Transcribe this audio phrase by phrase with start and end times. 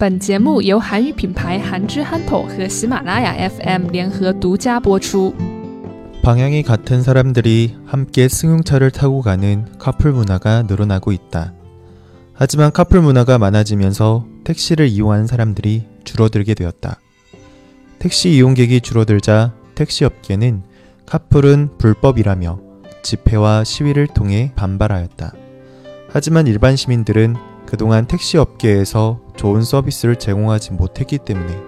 [0.00, 5.34] 本节目由韩语品牌韩之憨头和喜马拉雅 FM 联合独家播出。
[6.22, 11.52] 방향이 같은 사람들이 함께 승용차를 타고 가는 커플 문화가 늘어나고 있다.
[12.32, 16.98] 하지만 커플 문화가 많아지면서 택시를 이용하는 사람들이 줄어들게 되었다.
[17.98, 20.62] 택시 이용객이 줄어들자 택시 업계는
[21.04, 22.58] 카풀은 불법이라며
[23.02, 25.34] 집회와 시위를 통해 반발하였다.
[26.08, 27.36] 하지만 일반 시민들은
[27.75, 31.61] 그동안 택시 업계에서 좋은 서비스를 제공하지 못했기 때문에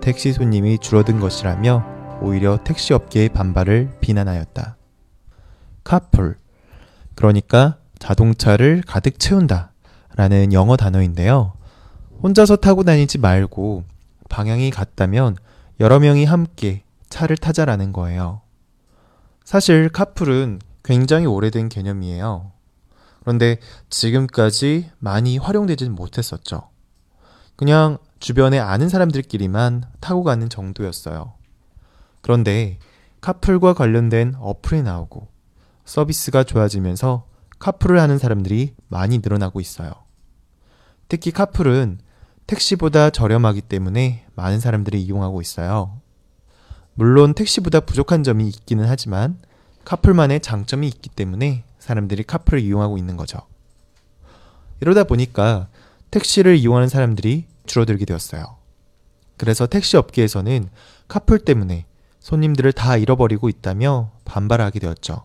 [0.00, 4.76] 택시 손님이 줄어든 것이라며 오히려 택시 업계의 반발을 비난하였다.
[5.84, 6.34] 카풀.
[7.14, 9.70] 그러니까 자동차를 가득 채운다.
[10.16, 11.52] 라는 영어 단어인데요.
[12.24, 13.84] 혼자서 타고 다니지 말고
[14.28, 15.36] 방향이 같다면
[15.78, 18.40] 여러 명이 함께 차를 타자라는 거예요.
[19.44, 22.50] 사실 카풀은 굉장히 오래된 개념이에요.
[23.26, 23.58] 그런데
[23.90, 26.70] 지금까지 많이 활용되지는 못했었죠.
[27.56, 31.32] 그냥 주변에 아는 사람들끼리만 타고 가는 정도였어요.
[32.20, 32.78] 그런데
[33.20, 35.26] 카풀과 관련된 어플이 나오고
[35.84, 37.26] 서비스가 좋아지면서
[37.58, 39.90] 카풀을 하는 사람들이 많이 늘어나고 있어요.
[41.08, 41.98] 특히 카풀은
[42.46, 46.00] 택시보다 저렴하기 때문에 많은 사람들이 이용하고 있어요.
[46.94, 49.40] 물론 택시보다 부족한 점이 있기는 하지만
[49.86, 53.38] 카풀만의 장점이 있기 때문에 사람들이 카풀을 이용하고 있는 거죠.
[54.80, 55.68] 이러다 보니까
[56.10, 58.56] 택시를 이용하는 사람들이 줄어들게 되었어요.
[59.36, 60.68] 그래서 택시 업계에서는
[61.06, 61.86] 카풀 때문에
[62.18, 65.24] 손님들을 다 잃어버리고 있다며 반발하게 되었죠.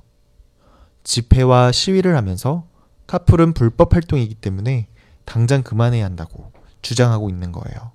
[1.03, 2.67] 집회와 시위를 하면서
[3.07, 4.87] 카풀은 불법 활동이기 때문에
[5.25, 6.51] 당장 그만해야 한다고
[6.83, 7.93] 주장하고 있는 거예요.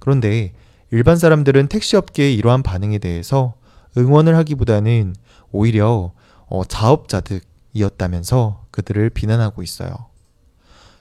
[0.00, 0.52] 그런데
[0.90, 3.54] 일반 사람들은 택시 업계의 이러한 반응에 대해서
[3.96, 5.14] 응원을 하기보다는
[5.52, 6.12] 오히려
[6.46, 9.90] 어, 자업자득이었다면서 그들을 비난하고 있어요.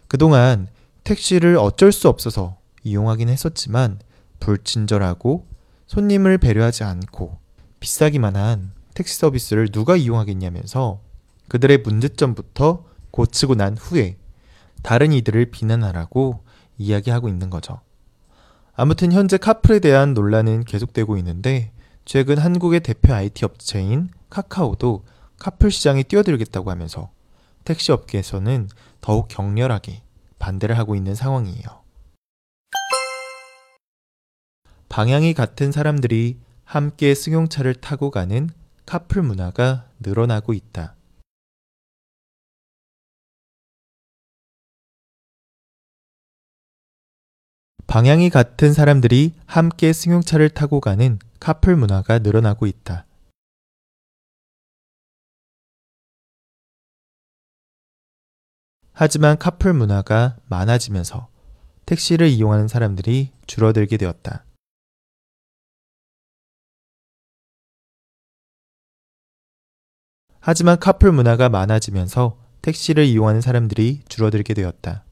[0.07, 0.67] 그동안
[1.03, 3.99] 택시를 어쩔 수 없어서 이용하긴 했었지만
[4.39, 5.47] 불친절하고
[5.87, 7.37] 손님을 배려하지 않고
[7.79, 11.01] 비싸기만 한 택시 서비스를 누가 이용하겠냐면서
[11.47, 14.17] 그들의 문제점부터 고치고 난 후에
[14.83, 16.43] 다른 이들을 비난하라고
[16.77, 17.81] 이야기하고 있는 거죠.
[18.75, 21.71] 아무튼 현재 카풀에 대한 논란은 계속되고 있는데
[22.11, 25.05] 최근 한국의 대표 IT 업체인 카카오도
[25.37, 27.11] 카풀 시장에 뛰어들겠다고 하면서
[27.63, 28.67] 택시 업계에서는
[28.99, 30.01] 더욱 격렬하게
[30.39, 31.83] 반대를 하고 있는 상황이에요.
[34.89, 38.49] 방향이 같은 사람들이 함께 승용차를 타고 가는
[38.87, 40.95] 카풀 문화가 늘어나고 있다.
[47.89, 53.07] 방향이 같은 사람들이 함께 승용차를 타고 가는 카풀 문화가 늘어나고 있다.
[58.93, 61.29] 하지만 카풀 문화가 많아지면서
[61.87, 64.45] 택시를 이용하는 사람들이 줄어들게 되었다.
[70.41, 75.08] 하지만 카풀 문화가 많아지면서 택시를 이용하는 사람들이 줄어들게 되었다.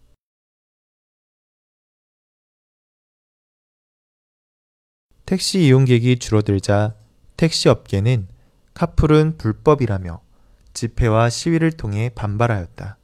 [5.27, 6.95] 택시 이용객이 줄어들자
[7.35, 8.29] 택시 업계는
[8.73, 10.21] 카풀은 불법이라며
[10.71, 12.97] 집회와 시위를 통해 반발하였다.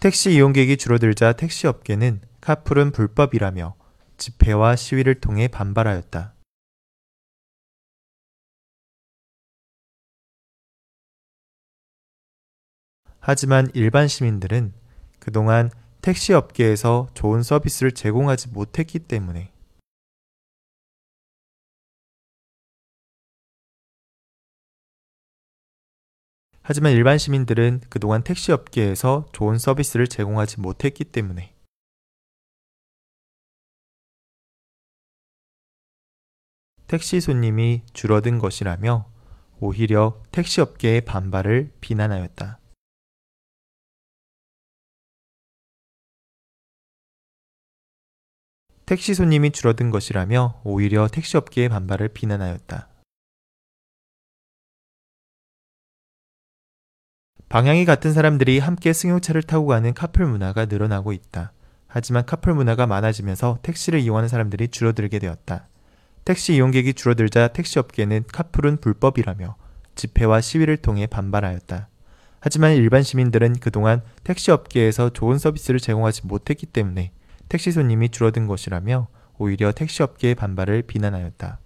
[0.00, 3.76] 택시 이용객이 줄어들자 택시 업계는 카풀은 불법이라며
[4.16, 6.35] 집회와 시위를 통해 반발하였다.
[13.28, 14.72] 하지만 일반 시민들은
[15.18, 15.68] 그동안
[16.00, 19.52] 택시 업계에서 좋은 서비스를 제공하지 못했기 때문에
[26.62, 31.52] 하지만 일반 시민들은 그동안 택시 업계에서 좋은 서비스를 제공하지 못했기 때문에
[36.86, 39.10] 택시 손님이 줄어든 것이라며
[39.58, 42.60] 오히려 택시 업계의 반발을 비난하였다.
[48.86, 52.88] 택시 손님이 줄어든 것이라며 오히려 택시 업계의 반발을 비난하였다.
[57.48, 61.52] 방향이 같은 사람들이 함께 승용차를 타고 가는 카풀 문화가 늘어나고 있다.
[61.88, 65.66] 하지만 카풀 문화가 많아지면서 택시를 이용하는 사람들이 줄어들게 되었다.
[66.24, 69.56] 택시 이용객이 줄어들자 택시 업계는 카풀은 불법이라며
[69.96, 71.88] 집회와 시위를 통해 반발하였다.
[72.38, 77.10] 하지만 일반 시민들은 그동안 택시 업계에서 좋은 서비스를 제공하지 못했기 때문에
[77.48, 79.08] 택시 손님이 줄어든 것이라며
[79.38, 81.60] 오히려 택시 업계의 반발을 비난하였다.